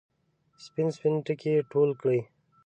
[0.65, 2.19] سپین، سپین ټکي ټول کړي